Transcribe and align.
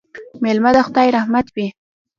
مېلمه 0.43 0.71
د 0.75 0.77
خدای 0.87 1.07
رحمت 1.17 1.47
وي 1.55 1.67